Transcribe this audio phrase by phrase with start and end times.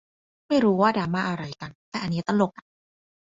[0.47, 2.65] ไม่รู้ว่าดราม่าอะไรกัน แต่อันนี้ตลกอะ